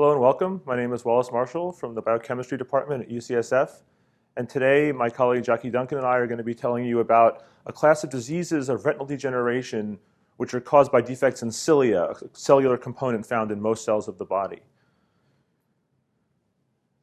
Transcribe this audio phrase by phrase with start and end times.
[0.00, 0.62] Hello and welcome.
[0.64, 3.82] My name is Wallace Marshall from the Biochemistry Department at UCSF.
[4.38, 7.44] And today, my colleague Jacque Duncan and I are going to be telling you about
[7.66, 9.98] a class of diseases of retinal degeneration
[10.38, 14.16] which are caused by defects in cilia, a cellular component found in most cells of
[14.16, 14.60] the body.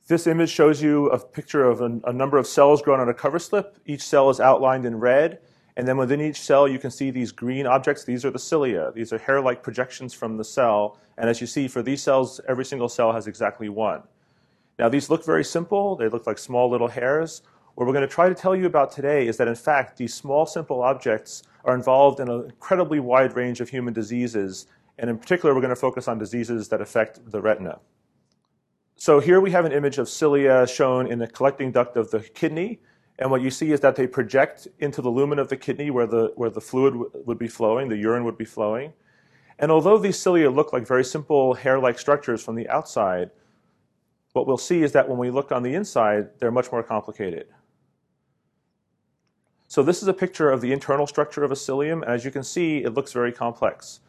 [0.08, 3.14] This image shows you a picture of a, a number of cells grown on a
[3.14, 3.78] cover slip.
[3.86, 5.38] Each cell is outlined in red.
[5.78, 8.04] And then within each cell, you can see these green objects.
[8.04, 8.92] These are the cilia.
[8.96, 10.98] These are hair-like projections from the cell.
[11.20, 14.02] And as you see, for these cells, every single cell has exactly one.
[14.80, 15.96] Now, these look very simple.
[15.96, 17.44] They look like small little hairs.
[17.76, 20.16] What we're going to try to tell you about today is that, in fact, these
[20.16, 24.66] small, simple objects are involved in an incredibly wide range of human diseases.
[24.98, 27.78] And in particular, we're going to focus on diseases that affect the retina.
[28.96, 32.22] So here we have an image of cilia shown in the collecting duct of the
[32.22, 32.80] kidney.
[33.20, 36.06] And what you see is that they project into the lumen of the kidney where
[36.06, 36.96] the, where the fluid
[37.26, 38.94] would be flowing, the urine would be flowing.
[39.60, 43.32] And although these cilia look like very simple hair-like structures from the outside,
[44.34, 47.48] what we'll see is that when we look on the inside, they're much more complicated.
[49.68, 52.06] So this is a picture of the internal structure of a cilium.
[52.06, 54.00] As you can see, it looks very complex.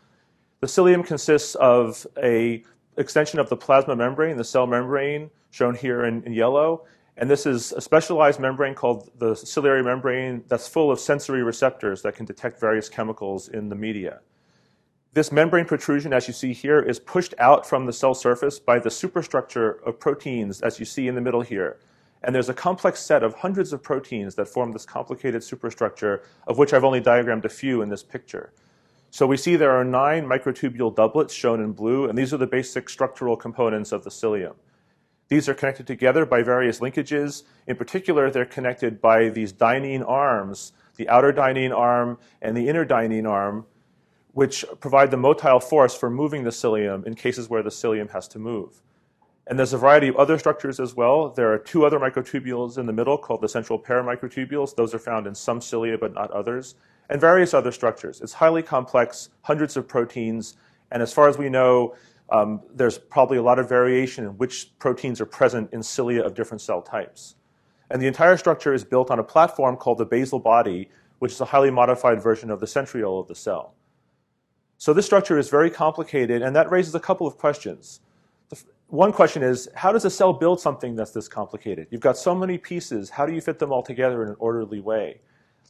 [0.60, 2.62] The cilium consists of a
[2.98, 6.84] extension of the plasma membrane, the cell membrane, shown here in, in yellow,
[7.18, 12.00] and this is a specialized membrane called the ciliary membrane that's full of sensory receptors
[12.02, 14.20] that can detect various chemicals in the media.
[15.14, 18.78] This membrane protrusion, as you see here, is pushed out from the cell surface by
[18.78, 21.80] the superstructure of proteins, as you see in the middle here.
[22.22, 26.56] And there's a complex set of hundreds of proteins that form this complicated superstructure, of
[26.56, 28.52] which I've only diagrammed a few in this picture.
[29.10, 32.46] So we see there are nine microtubule doublets shown in blue, and these are the
[32.46, 34.54] basic structural components of the cilium.
[35.28, 37.42] These are connected together by various linkages.
[37.66, 42.86] In particular, they're connected by these dynein arms, the outer dynein arm and the inner
[42.86, 43.66] dynein arm,
[44.32, 48.26] which provide the motile force for moving the cilium in cases where the cilium has
[48.28, 48.82] to move.
[49.46, 51.30] And there's a variety of other structures as well.
[51.30, 54.76] There are two other microtubules in the middle called the central pair microtubules.
[54.76, 56.74] Those are found in some cilia, but not others.
[57.08, 58.20] And various other structures.
[58.20, 60.56] It's highly complex, hundreds of proteins.
[60.90, 61.94] And as far as we know,
[62.30, 66.34] um, there's probably a lot of variation in which proteins are present in cilia of
[66.34, 67.36] different cell types.
[67.90, 70.90] And the entire structure is built on a platform called the basal body,
[71.20, 73.74] which is a highly modified version of the centriole of the cell.
[74.76, 78.00] So this structure is very complicated, and that raises a couple of questions.
[78.88, 81.88] one question is, how does a cell build something that's this complicated?
[81.90, 84.80] You've got so many pieces, how do you fit them all together in an orderly
[84.80, 85.20] way?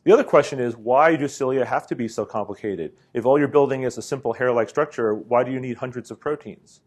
[0.09, 2.95] The other question is, why do cilia have to be so complicated?
[3.13, 6.19] If all you're building is a simple hair-like structure, why do you need hundreds of
[6.19, 6.81] proteins?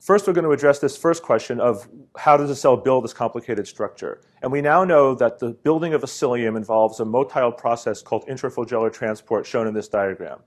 [0.00, 1.86] First, we're going to address this first question of
[2.18, 4.20] how does a cell build this complicated structure?
[4.42, 8.26] And we now know that the building of a cilium involves a motile process called
[8.26, 10.40] intraflagellar transport, shown in this diagram.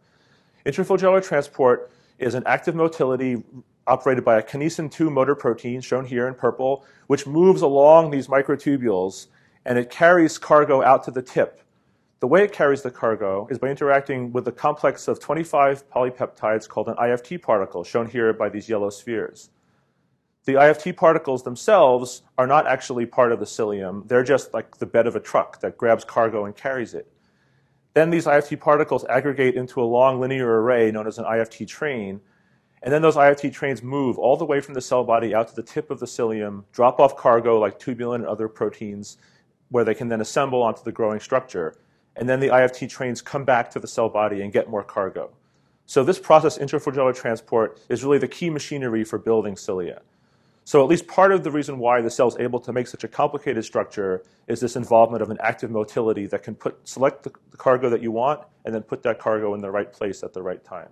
[0.66, 3.44] Intraflagellar transport is an active motility
[3.88, 8.28] operated by a kinesin 2 motor protein, shown here in purple, which moves along these
[8.28, 9.28] microtubules
[9.65, 11.61] and it carries cargo out to the tip.
[12.19, 16.67] The way it carries the cargo is by interacting with a complex of 25 polypeptides
[16.67, 19.49] called an IFT particle, shown here by these yellow spheres.
[20.45, 24.07] The IFT particles themselves are not actually part of the cilium.
[24.07, 27.11] They're just like the bed of a truck that grabs cargo and carries it.
[27.93, 32.21] Then these IFT particles aggregate into a long linear array known as an IFT train.
[32.81, 35.55] And then those IFT trains move all the way from the cell body out to
[35.55, 39.17] the tip of the cilium, drop off cargo like tubulin and other proteins,
[39.69, 41.75] where they can then assemble onto the growing structure.
[42.16, 45.31] And then the IFT trains come back to the cell body and get more cargo.
[45.85, 50.02] So this process, intraflagellar transport, is really the key machinery for building cilia.
[50.69, 53.03] So at least part of the reason why the cell is able to make such
[53.03, 57.31] a complicated structure is this involvement of an active motility that can put, select the,
[57.50, 60.31] the cargo that you want and then put that cargo in the right place at
[60.31, 60.90] the right time.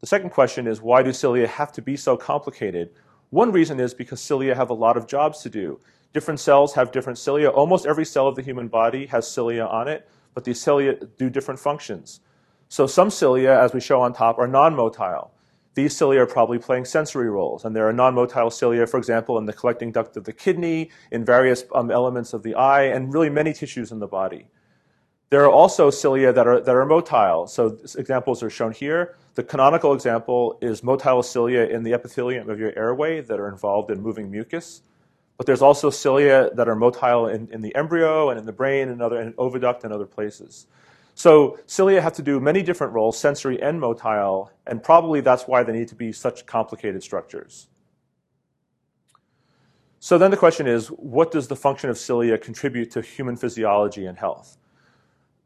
[0.00, 2.88] The second question is why do cilia have to be so complicated?
[3.28, 5.78] One reason is because cilia have a lot of jobs to do.
[6.12, 7.48] Different cells have different cilia.
[7.48, 11.30] Almost every cell of the human body has cilia on it, but these cilia do
[11.30, 12.20] different functions.
[12.68, 15.30] So some cilia, as we show on top, are non-motile.
[15.74, 19.46] These cilia are probably playing sensory roles, and there are non-motile cilia, for example, in
[19.46, 23.30] the collecting duct of the kidney, in various um, elements of the eye, and really
[23.30, 24.48] many tissues in the body.
[25.30, 27.48] There are also cilia that are, that are motile.
[27.48, 29.14] So examples are shown here.
[29.36, 33.92] The canonical example is motile cilia in the epithelium of your airway that are involved
[33.92, 34.82] in moving mucus.
[35.40, 38.90] But there's also cilia that are motile in, in the embryo and in the brain
[38.90, 40.66] and other in oviduct and other places.
[41.14, 45.62] So cilia have to do many different roles, sensory and motile, and probably that's why
[45.62, 47.68] they need to be such complicated structures.
[49.98, 54.04] So then the question is, what does the function of cilia contribute to human physiology
[54.04, 54.58] and health?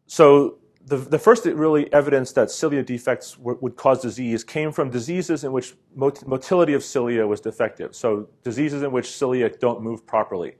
[0.08, 5.42] So the, the first really evidence that cilia defects would cause disease came from diseases
[5.42, 7.94] in which mot- motility of cilia was defective.
[7.94, 10.56] So diseases in which cilia don't move properly.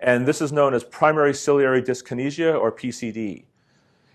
[0.00, 3.44] And this is known as primary ciliary dyskinesia or PCD.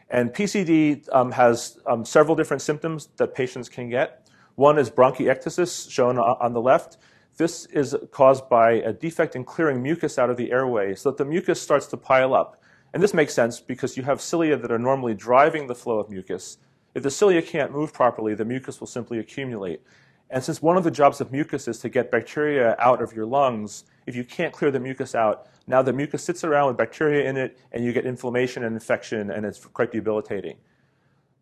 [0.09, 4.27] And PCD um, has um, several different symptoms that patients can get.
[4.55, 6.97] One is bronchiectasis, shown on the left.
[7.37, 11.17] This is caused by a defect in clearing mucus out of the airway so that
[11.17, 12.61] the mucus starts to pile up.
[12.93, 16.09] And this makes sense because you have cilia that are normally driving the flow of
[16.09, 16.57] mucus.
[16.95, 19.81] If the cilia can't move properly, the mucus will simply accumulate.
[20.29, 23.25] And since one of the jobs of mucus is to get bacteria out of your
[23.25, 27.29] lungs, if you can't clear the mucus out, now the mucus sits around with bacteria
[27.29, 30.57] in it, and you get inflammation and infection, and it's quite debilitating.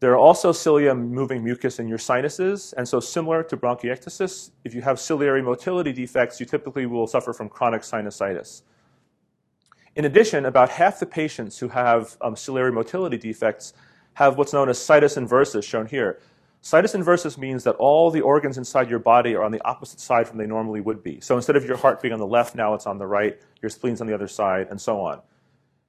[0.01, 4.75] There are also cilia moving mucus in your sinuses, and so similar to bronchiectasis, if
[4.75, 8.63] you have ciliary motility defects, you typically will suffer from chronic sinusitis.
[9.95, 13.74] In addition, about half the patients who have um, ciliary motility defects
[14.15, 16.19] have what's known as situs inversus, shown here.
[16.62, 20.27] Situs inversus means that all the organs inside your body are on the opposite side
[20.27, 21.21] from they normally would be.
[21.21, 23.69] So instead of your heart being on the left, now it's on the right, your
[23.69, 25.21] spleen's on the other side, and so on.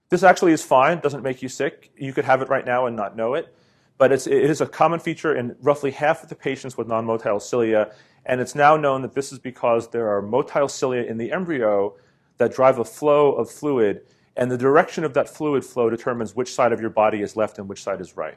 [0.08, 1.90] This actually is fine, doesn't make you sick.
[1.96, 3.52] You could have it right now and not know it.
[3.98, 7.06] But it's, it is a common feature in roughly half of the patients with non
[7.06, 7.92] motile cilia,
[8.24, 11.96] and it's now known that this is because there are motile cilia in the embryo
[12.38, 14.02] that drive a flow of fluid,
[14.36, 17.58] and the direction of that fluid flow determines which side of your body is left
[17.58, 18.36] and which side is right.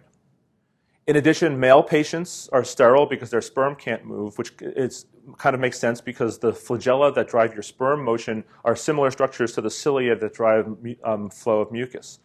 [1.08, 5.08] In addition, male patients are sterile because their sperm can't move, which is,
[5.38, 9.54] kind of makes sense because the flagella that drive your sperm motion are similar structures
[9.54, 10.68] to the cilia that drive
[11.04, 12.20] um, flow of mucus.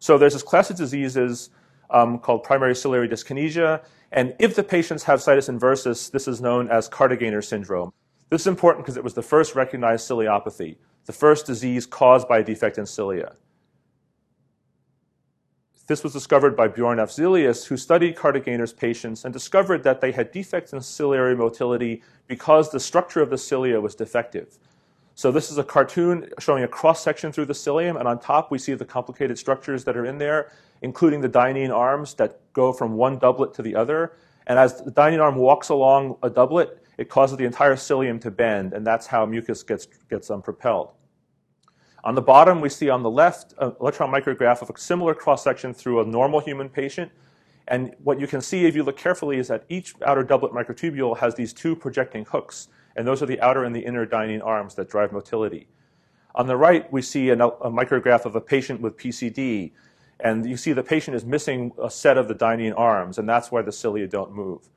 [0.00, 1.50] So there's this class of diseases
[1.90, 6.68] um, called primary ciliary dyskinesia, and if the patients have situs inversus, this is known
[6.68, 7.92] as Kartagener syndrome.
[8.28, 10.78] This is important because it was the first recognized ciliopathy
[11.10, 13.32] the first disease caused by a defect in cilia.
[15.88, 20.30] This was discovered by Bjorn Afzelius, who studied Kartagener's patients and discovered that they had
[20.30, 24.56] defects in ciliary motility because the structure of the cilia was defective.
[25.16, 28.52] So this is a cartoon showing a cross section through the cilium, and on top
[28.52, 32.72] we see the complicated structures that are in there, including the Dynein arms that go
[32.72, 34.12] from one doublet to the other.
[34.46, 38.30] And as the Dynein arm walks along a doublet, it causes the entire cilium to
[38.30, 40.92] bend, and that's how mucus gets, gets um, propelled.
[42.02, 45.74] On the bottom, we see on the left an electron micrograph of a similar cross-section
[45.74, 47.12] through a normal human patient.
[47.68, 51.18] And what you can see if you look carefully is that each outer doublet microtubule
[51.18, 54.74] has these two projecting hooks, and those are the outer and the inner Dynein arms
[54.76, 55.68] that drive motility.
[56.34, 59.72] On the right, we see a micrograph of a patient with PCD,
[60.20, 63.52] and you see the patient is missing a set of the Dynein arms, and that's
[63.52, 64.68] why the cilia don't move.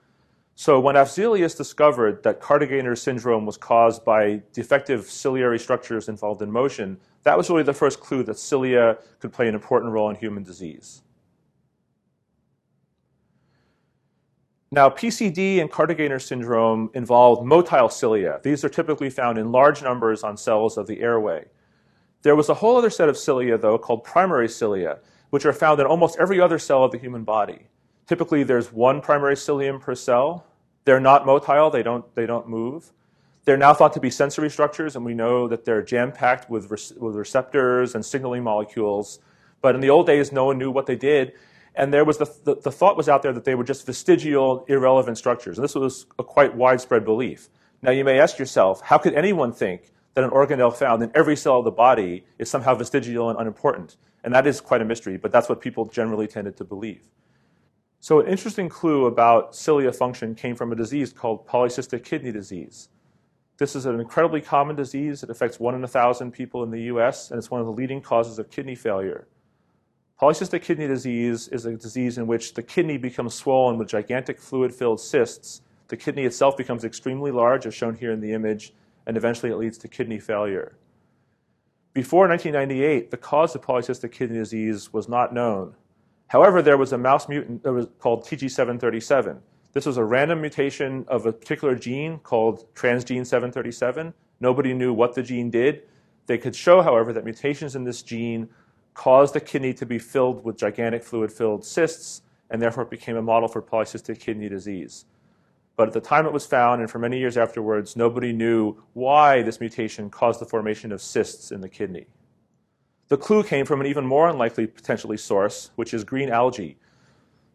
[0.55, 6.51] So when Afzelius discovered that Kartagener syndrome was caused by defective ciliary structures involved in
[6.51, 10.15] motion, that was really the first clue that cilia could play an important role in
[10.15, 11.01] human disease.
[14.71, 18.39] Now, PCD and Kartagener syndrome involve motile cilia.
[18.43, 21.45] These are typically found in large numbers on cells of the airway.
[22.23, 25.79] There was a whole other set of cilia, though, called primary cilia, which are found
[25.79, 27.67] in almost every other cell of the human body.
[28.07, 30.45] Typically, there's one primary cilium per cell.
[30.85, 32.91] They're not motile, they don't, they don't move.
[33.45, 36.71] They're now thought to be sensory structures, and we know that they're jam packed with,
[36.71, 39.19] re- with receptors and signaling molecules.
[39.61, 41.33] But in the old days, no one knew what they did.
[41.75, 44.65] And there was the, the, the thought was out there that they were just vestigial,
[44.67, 45.57] irrelevant structures.
[45.57, 47.49] And this was a quite widespread belief.
[47.81, 51.35] Now, you may ask yourself, how could anyone think that an organelle found in every
[51.35, 53.97] cell of the body is somehow vestigial and unimportant?
[54.23, 57.01] And that is quite a mystery, but that's what people generally tended to believe.
[58.03, 62.89] So an interesting clue about cilia function came from a disease called polycystic kidney disease.
[63.59, 65.23] This is an incredibly common disease.
[65.23, 67.71] It affects one in a thousand people in the US, and it's one of the
[67.71, 69.29] leading causes of kidney failure.
[70.21, 74.75] Polycystic kidney disease is a disease in which the kidney becomes swollen with gigantic fluid
[74.75, 75.61] filled cysts.
[75.87, 78.73] The kidney itself becomes extremely large, as shown here in the image,
[79.07, 80.75] and eventually it leads to kidney failure.
[81.93, 85.75] Before 1998, the cause of polycystic kidney disease was not known.
[86.33, 89.37] However, there was a mouse mutant that was called TG737.
[89.73, 94.15] This was a random mutation of a particular gene called transgene 737.
[94.39, 95.83] Nobody knew what the gene did.
[96.25, 98.49] They could show, however, that mutations in this gene
[98.95, 103.15] caused the kidney to be filled with gigantic fluid filled cysts, and therefore it became
[103.15, 105.05] a model for polycystic kidney disease.
[105.75, 109.43] But at the time it was found, and for many years afterwards, nobody knew why
[109.43, 112.07] this mutation caused the formation of cysts in the kidney.
[113.09, 116.77] The clue came from an even more unlikely potentially source, which is green algae.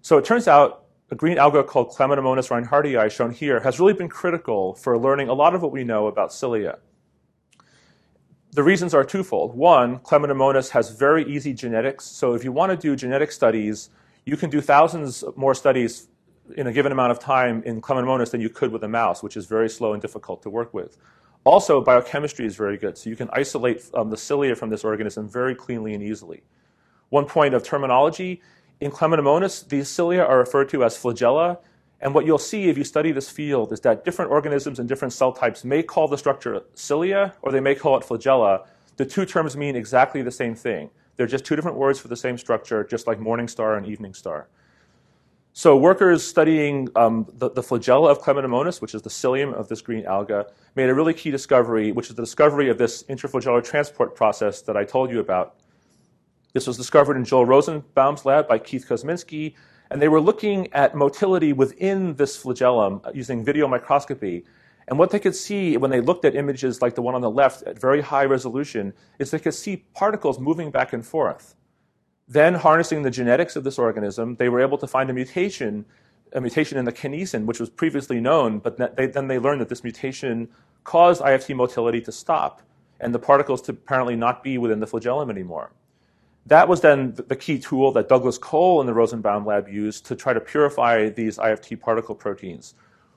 [0.03, 4.09] So it turns out a green alga called Chlamydomonas reinhardtii, shown here, has really been
[4.09, 6.79] critical for learning a lot of what we know about cilia.
[8.53, 9.55] The reasons are twofold.
[9.55, 13.91] One, Chlamydomonas has very easy genetics, so if you want to do genetic studies,
[14.27, 16.09] you can do thousands more studies
[16.57, 19.37] in a given amount of time in Chlamydomonas than you could with a mouse, which
[19.37, 20.99] is very slow and difficult to work with.
[21.45, 25.29] Also, biochemistry is very good, so you can isolate um, the cilia from this organism
[25.29, 26.43] very cleanly and easily.
[27.09, 28.43] One point of terminology,
[28.81, 31.59] in Chlamydomonas, these cilia are referred to as flagella,
[32.01, 35.13] and what you'll see if you study this field is that different organisms and different
[35.13, 38.67] cell types may call the structure cilia or they may call it flagella.
[38.97, 40.91] The two terms mean exactly the same thing.
[41.17, 44.15] They're just two different words for the same structure, just like morning star and evening
[44.15, 44.47] star.
[45.59, 49.81] So workers studying um, the, the, flagella of Chlamydomonas, which is the cilium of this
[49.81, 50.47] green alga,
[50.77, 54.77] made a really key discovery, which is the discovery of this intraflagellar transport process that
[54.77, 55.57] I told you about.
[56.53, 59.55] This was discovered in Joel Rosenbaum's lab by Keith Kozminski,
[59.91, 64.45] and they were looking at motility within this flagellum using video microscopy.
[64.87, 67.33] And what they could see when they looked at images like the one on the
[67.33, 71.57] left at very high resolution is they could see particles moving back and forth.
[72.29, 75.87] Then, harnessing the genetics of this organism, they were able to find a mutation,
[76.35, 79.71] a mutation in the kinesin, which was previously known, but they, then they learned that
[79.71, 80.49] this mutation
[80.85, 82.63] caused IFT motility to stop
[83.01, 85.73] and the particles to apparently not be within the flagellum anymore.
[86.45, 90.17] That was then the key tool that Douglas Cole in the Rosenbaum lab used to
[90.17, 92.75] try to purify these IFT particle proteins.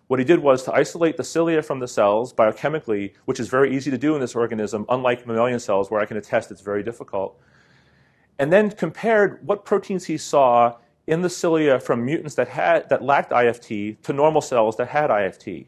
[0.07, 3.75] What he did was to isolate the cilia from the cells biochemically, which is very
[3.75, 6.83] easy to do in this organism, unlike mammalian cells where I can attest it's very
[6.83, 7.39] difficult
[8.41, 13.03] and then compared what proteins he saw in the cilia from mutants that, had, that
[13.03, 15.67] lacked IFT to normal cells that had IFT.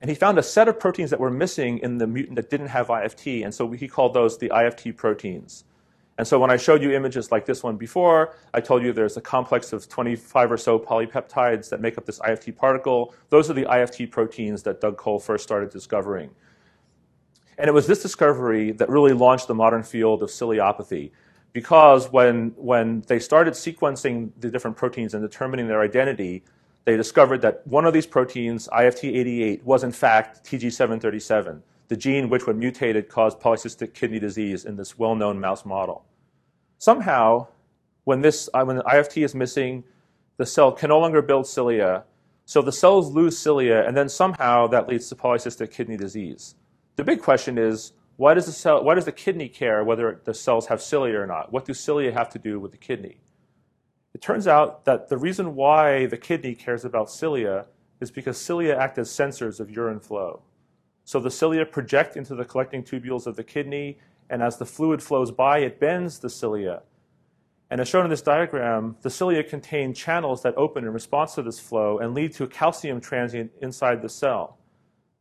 [0.00, 2.68] And he found a set of proteins that were missing in the mutant that didn't
[2.68, 5.64] have IFT, and so he called those the IFT proteins.
[6.16, 9.18] And so when I showed you images like this one before, I told you there's
[9.18, 13.14] a complex of 25 or so polypeptides that make up this IFT particle.
[13.28, 16.30] Those are the IFT proteins that Doug Cole first started discovering.
[17.58, 21.10] And it was this discovery that really launched the modern field of ciliopathy
[21.56, 26.44] because when, when they started sequencing the different proteins and determining their identity,
[26.84, 32.46] they discovered that one of these proteins, IFT88, was in fact TG737, the gene which,
[32.46, 36.04] when mutated, caused polycystic kidney disease in this well-known mouse model.
[36.76, 37.46] Somehow,
[38.04, 39.82] when, this, uh, when the IFT is missing,
[40.36, 42.04] the cell can no longer build cilia,
[42.44, 46.54] so the cells lose cilia, and then somehow that leads to polycystic kidney disease.
[46.96, 50.34] The big question is, why does the cell, why does the kidney care whether the
[50.34, 51.52] cells have cilia or not?
[51.52, 53.18] What do cilia have to do with the kidney?
[54.14, 57.66] It turns out that the reason why the kidney cares about cilia
[58.00, 60.42] is because cilia act as sensors of urine flow.
[61.04, 63.98] So the cilia project into the collecting tubules of the kidney,
[64.30, 66.82] and as the fluid flows by, it bends the cilia.
[67.70, 71.42] And as shown in this diagram, the cilia contain channels that open in response to
[71.42, 74.58] this flow and lead to a calcium transient inside the cell.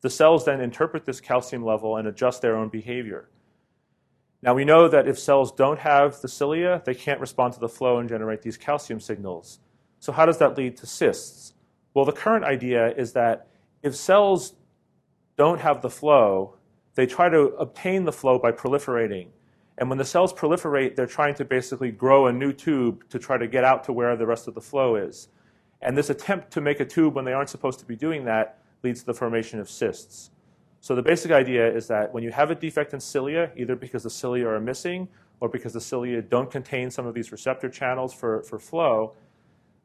[0.05, 3.27] The cells then interpret this calcium level and adjust their own behavior.
[4.43, 7.67] Now we know that if cells don't have the cilia, they can't respond to the
[7.67, 9.61] flow and generate these calcium signals.
[9.97, 11.55] So how does that lead to cysts?
[11.95, 13.47] Well, the current idea is that
[13.81, 14.53] if cells
[15.37, 16.57] don't have the flow,
[16.93, 19.29] they try to obtain the flow by proliferating.
[19.79, 23.39] And when the cells proliferate, they're trying to basically grow a new tube to try
[23.39, 25.29] to get out to where the rest of the flow is.
[25.81, 28.59] And this attempt to make a tube when they aren't supposed to be doing that
[28.85, 30.31] leads to the formation of cysts.
[30.79, 34.03] So the basic idea is that when you have a defect in cilia, either because
[34.03, 35.09] the cilia are missing
[35.41, 39.13] or because the cilia don't contain some of these receptor channels for, for flow,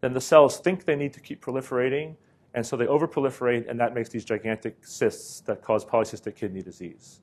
[0.03, 2.17] then the cells think they need to keep proliferating,
[2.55, 7.21] and so they overproliferate, and that makes these gigantic cysts that cause polycystic kidney disease.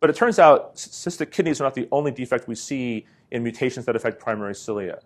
[0.00, 3.86] But it turns out cystic kidneys are not the only defect we see in mutations
[3.86, 5.00] that affect primary cilia.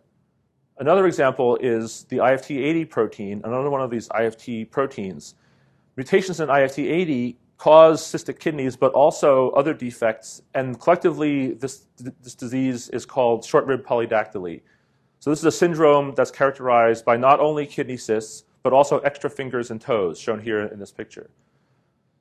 [0.81, 5.35] Another example is the IFT80 protein, another one of these IFT proteins.
[5.97, 11.87] Mutations in IFT80 cause cystic kidneys, but also other defects, and collectively, this,
[12.23, 14.63] this disease is called short rib polydactyly.
[15.19, 19.29] So, this is a syndrome that's characterized by not only kidney cysts, but also extra
[19.29, 21.29] fingers and toes, shown here in this picture.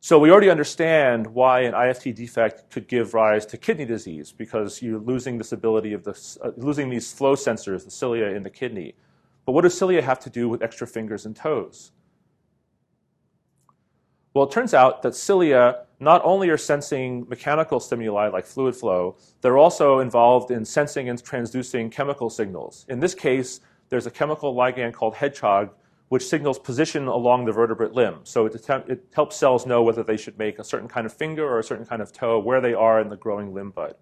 [0.02, 4.82] So we already understand why an IFT defect could give rise to kidney disease because
[4.82, 8.50] you're losing this ability of the, uh, losing these flow sensors, the cilia in the
[8.50, 8.96] kidney.
[9.46, 11.92] But what does cilia have to do with extra fingers and toes?
[14.34, 19.18] Well, it turns out that cilia not only are sensing mechanical stimuli like fluid flow,
[19.42, 22.86] they're also involved in sensing and transducing chemical signals.
[22.88, 25.72] In this case, there's a chemical ligand called hedgehog
[26.10, 28.20] which signals position along the vertebrate limb.
[28.24, 31.48] So it, it, helps cells know whether they should make a certain kind of finger
[31.48, 33.96] or a certain kind of toe, where they are in the growing limb bud.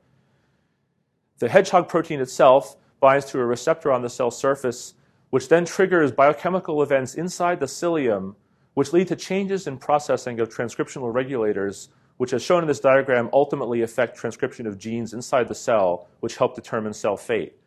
[1.39, 4.95] The hedgehog protein itself binds to a receptor on the cell surface,
[5.29, 8.35] which then triggers biochemical events inside the cilium,
[8.73, 13.29] which lead to changes in processing of transcriptional regulators, which, as shown in this diagram,
[13.33, 17.57] ultimately affect transcription of genes inside the cell, which help determine cell fate.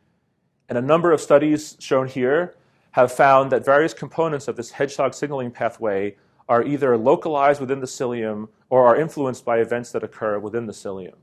[0.68, 2.54] And a number of studies shown here
[2.92, 6.16] have found that various components of this hedgehog signaling pathway
[6.48, 10.72] are either localized within the cilium or are influenced by events that occur within the
[10.72, 11.14] cilium.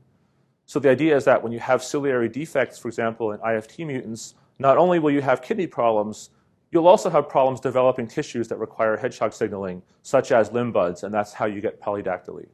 [0.64, 4.34] So the idea is that when you have ciliary defects, for example, in IFT mutants,
[4.58, 6.30] not only will you have kidney problems,
[6.70, 11.12] you'll also have problems developing tissues that require hedgehog signaling, such as limb buds, and
[11.12, 12.46] that's how you get polydactyly.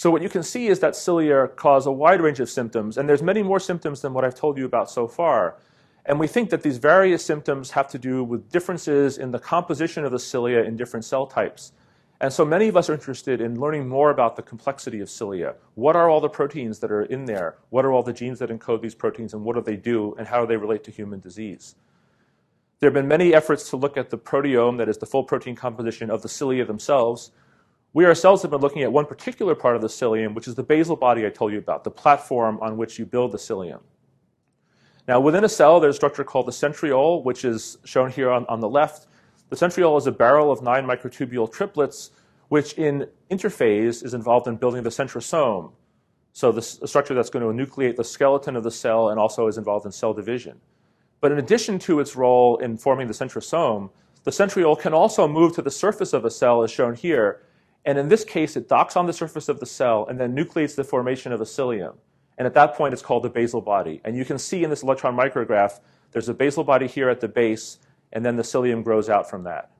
[0.00, 3.06] So what you can see is that cilia cause a wide range of symptoms, and
[3.06, 5.58] there's many more symptoms than what I've told you about so far.
[6.06, 10.06] And we think that these various symptoms have to do with differences in the composition
[10.06, 11.72] of the cilia in different cell types.
[12.18, 15.56] And so many of us are interested in learning more about the complexity of cilia.
[15.74, 17.58] What are all the proteins that are in there?
[17.68, 20.26] What are all the genes that encode these proteins, and what do they do, and
[20.26, 21.74] how do they relate to human disease?
[22.78, 25.56] There have been many efforts to look at the proteome, that is the full protein
[25.56, 27.32] composition of the cilia themselves.
[27.92, 30.62] We ourselves have been looking at one particular part of the cilium, which is the
[30.62, 33.80] basal body I told you about, the platform on which you build the cilium.
[35.08, 38.46] Now, within a cell, there's a structure called the centriole, which is shown here on,
[38.46, 39.08] on the left.
[39.48, 42.12] The centriole is a barrel of nine microtubule triplets,
[42.48, 45.72] which in interphase is involved in building the centrosome.
[46.32, 49.58] So the structure that's going to enucleate the skeleton of the cell and also is
[49.58, 50.60] involved in cell division.
[51.20, 53.90] But in addition to its role in forming the centrosome,
[54.22, 57.42] the centriole can also move to the surface of a cell as shown here.
[57.84, 60.74] And in this case, it docks on the surface of the cell and then nucleates
[60.74, 61.96] the formation of a cilium.
[62.36, 64.00] And at that point, it's called the basal body.
[64.04, 65.80] And you can see in this electron micrograph,
[66.12, 67.78] there's a basal body here at the base,
[68.12, 69.70] and then the cilium grows out from that.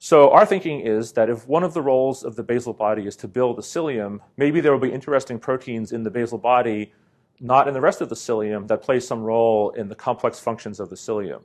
[0.00, 3.16] So our thinking is that if one of the roles of the basal body is
[3.16, 6.92] to build the cilium, maybe there will be interesting proteins in the basal body,
[7.40, 10.78] not in the rest of the cilium, that play some role in the complex functions
[10.78, 11.42] of the cilium.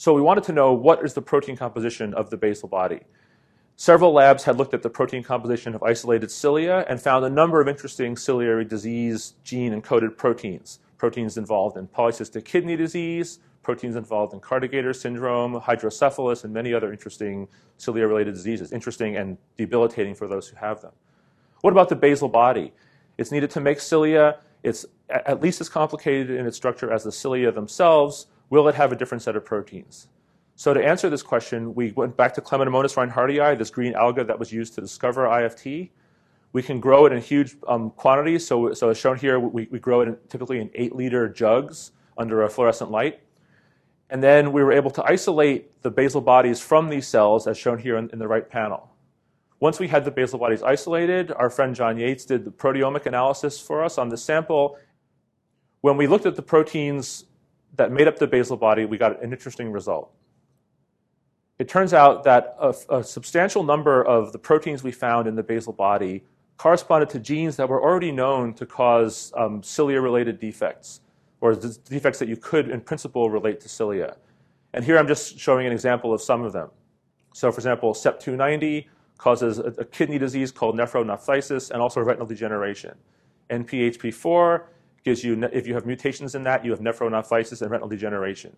[0.00, 3.00] So we wanted to know what is the protein composition of the basal body.
[3.76, 7.60] Several labs had looked at the protein composition of isolated cilia and found a number
[7.60, 14.32] of interesting ciliary disease gene encoded proteins proteins involved in polycystic kidney disease, proteins involved
[14.32, 20.48] in Kartagener syndrome, hydrocephalus, and many other interesting cilia-related diseases, interesting and debilitating for those
[20.48, 20.92] who have them.
[21.60, 22.72] What about the basal body?
[23.18, 24.38] It's needed to make cilia.
[24.62, 28.26] It's at least as complicated in its structure as the cilia themselves.
[28.50, 30.08] Will it have a different set of proteins?
[30.56, 34.38] So to answer this question, we went back to Chlamydomonas reinhardtii, this green alga that
[34.38, 35.90] was used to discover IFT.
[36.52, 38.46] We can grow it in huge um, quantities.
[38.46, 41.92] So, so as shown here, we, we grow it in, typically in eight liter jugs
[42.18, 43.20] under a fluorescent light.
[44.10, 47.78] And then we were able to isolate the basal bodies from these cells, as shown
[47.78, 48.90] here in, in the right panel.
[49.60, 53.60] Once we had the basal bodies isolated, our friend John Yates did the proteomic analysis
[53.60, 54.76] for us on the sample.
[55.82, 57.26] When we looked at the proteins
[57.76, 60.12] that made up the basal body, we got an interesting result.
[61.58, 65.42] It turns out that a, a substantial number of the proteins we found in the
[65.42, 66.24] basal body
[66.56, 71.00] corresponded to genes that were already known to cause um, cilia-related defects,
[71.40, 74.16] or defects that you could, in principle, relate to cilia.
[74.72, 76.70] And here I'm just showing an example of some of them.
[77.32, 78.86] So, for example, CEP290
[79.18, 82.94] causes a, a kidney disease called nephronophthisis and also retinal degeneration.
[83.50, 84.62] NPHP4
[85.04, 88.54] gives you, if you have mutations in that, you have nephronophthisis and retinal degeneration.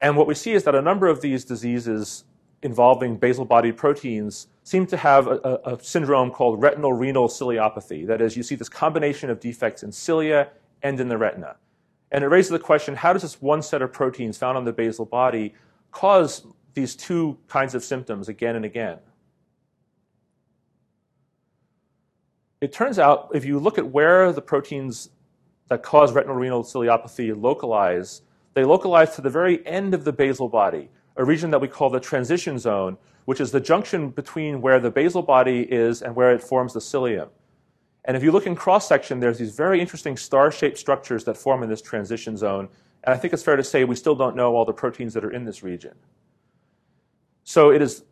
[0.00, 2.24] And what we see is that a number of these diseases
[2.62, 8.06] involving basal body proteins seem to have a, a, a, syndrome called retinal renal ciliopathy.
[8.06, 10.50] That is, you see this combination of defects in cilia
[10.82, 11.56] and in the retina.
[12.12, 14.72] And it raises the question how does this one set of proteins found on the
[14.72, 15.54] basal body
[15.90, 18.98] cause these two kinds of symptoms again and again?
[22.60, 25.08] It turns out if you look at where the proteins
[25.70, 28.22] that cause retinal renal ciliopathy localize,
[28.54, 31.90] they localize to the very end of the basal body a region that we call
[31.90, 36.32] the transition zone, which is the junction between where the basal body is and where
[36.32, 37.28] it forms the cilium.
[38.04, 41.36] And if you look in cross section, there's these very interesting star shaped structures that
[41.36, 42.68] form in this transition zone.
[43.04, 45.24] And I think it's fair to say we still don't know all the proteins that
[45.24, 45.94] are in this region.
[47.44, 48.04] So it is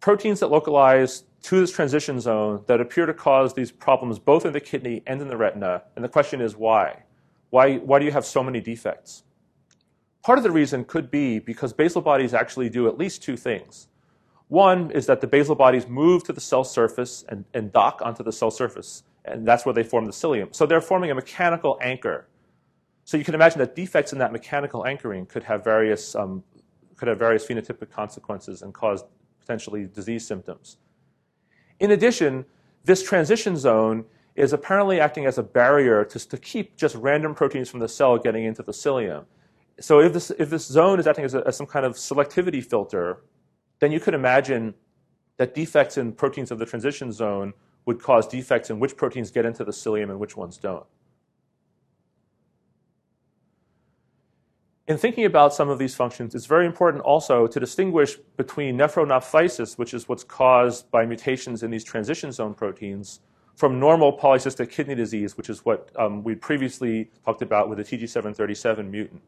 [0.00, 4.52] proteins that localize to this transition zone that appear to cause these problems both in
[4.52, 5.80] the kidney and in the retina.
[5.94, 7.04] And the question is why?
[7.50, 9.22] Why, why do you have so many defects?
[10.24, 13.86] Part of the reason could be because basal bodies actually do at least two things.
[14.48, 18.24] One is that the basal bodies move to the cell surface and, and dock onto
[18.24, 20.52] the cell surface, and that's where they form the cilium.
[20.52, 22.26] So they're forming a mechanical anchor.
[23.04, 26.42] So you can imagine that defects in that mechanical anchoring could have various, um,
[26.96, 29.04] could have various phenotypic consequences and cause
[29.38, 30.78] potentially disease symptoms.
[31.80, 32.44] In addition,
[32.84, 37.68] this transition zone is apparently acting as a barrier to, to keep just random proteins
[37.70, 39.24] from the cell getting into the cilium
[39.80, 42.64] so if this, if this zone is acting as, a, as some kind of selectivity
[42.64, 43.22] filter,
[43.78, 44.74] then you could imagine
[45.36, 47.52] that defects in proteins of the transition zone
[47.84, 50.86] would cause defects in which proteins get into the cilium and which ones don't.
[54.88, 59.76] In thinking about some of these functions, it's very important also to distinguish between nephronophthisis,
[59.76, 63.20] which is what's caused by mutations in these transition zone proteins,
[63.56, 67.84] from normal polycystic kidney disease, which is what um, we previously talked about with the
[67.84, 69.22] TG737 mutant.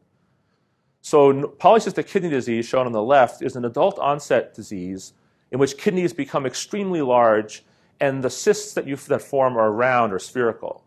[1.01, 5.13] So, polycystic kidney disease, shown on the left, is an adult onset disease
[5.51, 7.65] in which kidneys become extremely large
[7.99, 10.85] and the cysts that, you, that form are round or spherical.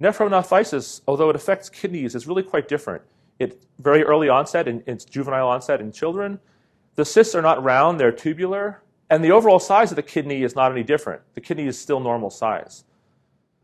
[0.00, 3.02] Nephronophthisis, although it affects kidneys, is really quite different.
[3.38, 6.40] It's very early onset, and it's juvenile onset in children.
[6.94, 10.56] The cysts are not round, they're tubular, and the overall size of the kidney is
[10.56, 11.22] not any different.
[11.34, 12.84] The kidney is still normal size.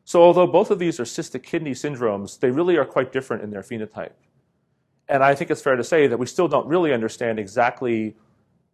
[0.04, 3.50] So, although both of these are cystic kidney syndromes, they really are quite different in
[3.50, 4.12] their phenotype.
[5.08, 8.16] And I think it's fair to say that we still don't really understand exactly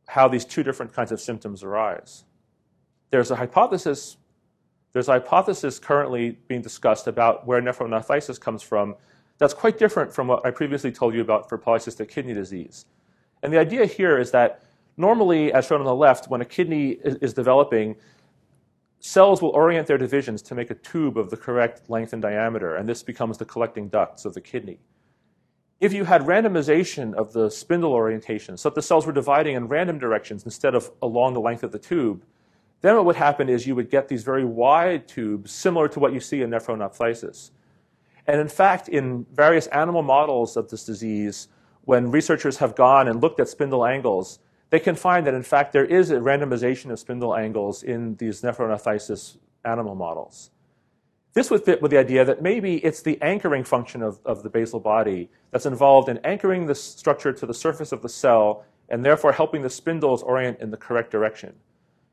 [0.09, 2.25] how these two different kinds of symptoms arise.
[3.11, 4.17] There's a hypothesis,
[4.93, 8.97] there's a hypothesis currently being discussed about where nephronophthisis comes from
[9.39, 12.87] that's quite different from what I previously told you about for polycystic kidney disease.
[13.43, 14.65] And the idea here is that
[14.97, 17.97] normally, as shown on the left, when a kidney is, developing,
[18.99, 22.75] cells will orient their divisions to make a tube of the correct length and diameter,
[22.75, 24.81] and this becomes the collecting ducts of the kidney.
[25.81, 29.69] If you had randomization of the spindle orientation, so that the cells were dividing in
[29.69, 32.25] random directions instead of along the length of the tube,
[32.81, 36.13] then what would happen is you would get these very wide tubes similar to what
[36.13, 37.51] you see in nephronophthisis.
[38.29, 41.49] And in fact, in various animal models of this disease,
[41.83, 44.39] when researchers have gone and looked at spindle angles,
[44.69, 48.43] they can find that in fact there is a randomization of spindle angles in these
[48.43, 50.51] nephronophthisis animal models.
[51.33, 54.51] This would fit with the idea that maybe it's the anchoring function of, of the
[54.51, 59.05] basal body that's involved in anchoring the structure to the surface of the cell and
[59.05, 61.55] therefore helping the spindles orient in the correct direction.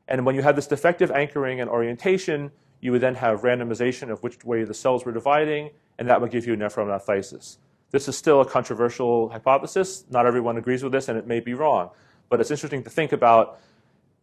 [0.08, 4.22] And when you have this defective anchoring and orientation, you would then have randomization of
[4.22, 7.58] which way the cells were dividing, and that would give you nephronophthisis.
[7.90, 10.04] This is still a controversial hypothesis.
[10.10, 11.90] Not everyone agrees with this, and it may be wrong.
[12.28, 13.60] But it's interesting to think about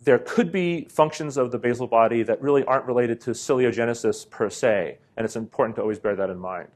[0.01, 4.49] there could be functions of the basal body that really aren't related to ciliogenesis per
[4.49, 6.67] se, and it's important to always bear that in mind.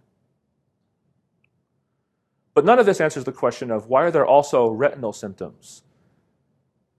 [2.54, 5.84] But none of this answers the question of why are there also retinal symptoms?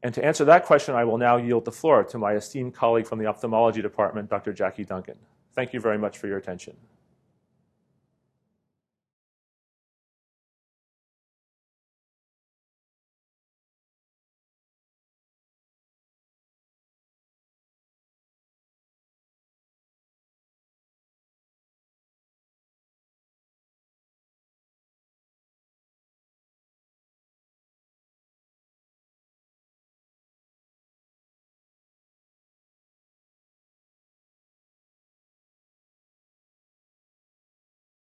[0.02, 3.06] And to answer that question, I will now yield the floor to my esteemed colleague
[3.06, 4.52] from the ophthalmology department, Dr.
[4.52, 5.16] Jacque Duncan.
[5.54, 6.76] Thank you very much for your attention.